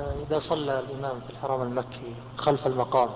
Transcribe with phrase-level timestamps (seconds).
[0.00, 3.08] إذا صلى الإمام في الحرم المكي خلف المقام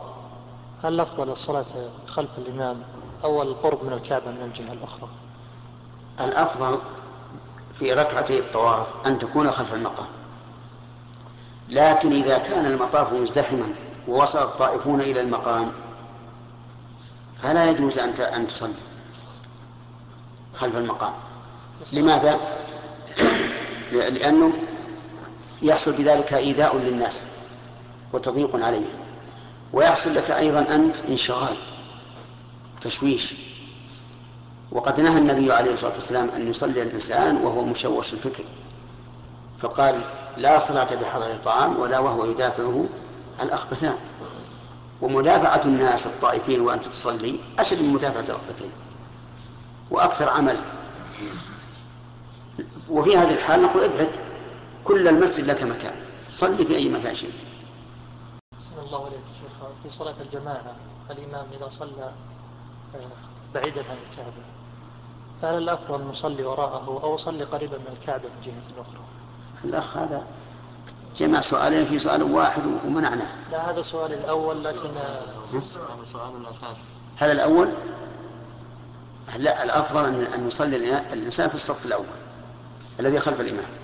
[0.84, 1.64] هل الأفضل الصلاة
[2.06, 2.82] خلف الإمام
[3.24, 5.08] أو القرب من الكعبة من الجهة الأخرى؟
[6.20, 6.78] الأفضل
[7.74, 10.06] في ركعتي الطواف أن تكون خلف المقام.
[11.68, 13.66] لكن إذا كان المطاف مزدحما
[14.08, 15.72] ووصل الطائفون إلى المقام
[17.36, 18.72] فلا يجوز أن أن تصلي
[20.54, 21.12] خلف المقام.
[21.92, 22.40] لماذا؟
[23.92, 24.52] لأنه
[25.62, 27.24] يحصل بذلك إيذاء للناس
[28.12, 28.84] وتضييق عليهم.
[29.72, 31.56] ويحصل لك أيضا أنت انشغال
[32.76, 33.34] وتشويش
[34.72, 38.44] وقد نهى النبي عليه الصلاة والسلام أن يصلي الإنسان وهو مشوش الفكر.
[39.58, 40.00] فقال
[40.36, 42.86] لا صلاة بحضر الطعام ولا وهو يدافعه
[43.42, 43.96] الأخبثان
[45.02, 48.70] ومدافعة الناس الطائفين وأنت تصلي أشد من مدافعة الأخبثين
[49.90, 50.56] وأكثر عمل.
[52.90, 54.08] وفي هذه الحال نقول ابعد
[54.84, 55.94] كل المسجد لك مكان.
[56.30, 57.30] صلي في أي مكان شئت.
[58.78, 59.68] الله عليك شيخ.
[59.82, 60.74] في صلاة الجماعة
[61.10, 62.12] الإمام إذا صلى
[62.94, 62.98] آه،
[63.54, 64.44] بعيدا عن الكعبة.
[65.42, 69.00] فهل الأفضل أن نصلي وراءه أو أصلي قريبا من الكعبة من جهة أخرى؟
[69.64, 70.26] الأخ هذا
[71.16, 73.32] جمع سؤالين في سؤال واحد ومنعناه.
[73.52, 76.76] لا هذا سؤال الأول لكن هذا سؤال الأساس.
[77.16, 77.68] هذا الأول؟
[79.36, 80.04] لا الأفضل
[80.34, 82.04] أن يصلي الإنسان في الصف الأول
[83.00, 83.83] الذي خلف الإمام.